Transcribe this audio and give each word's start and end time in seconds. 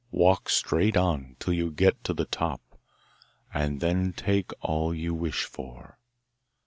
Walk 0.09 0.49
straight 0.49 0.97
on 0.97 1.35
till 1.39 1.53
you 1.53 1.69
get 1.69 2.03
to 2.05 2.11
the 2.15 2.25
top, 2.25 2.59
and 3.53 3.81
then 3.81 4.13
take 4.13 4.49
all 4.59 4.95
you 4.95 5.13
wish 5.13 5.43
for. 5.43 5.99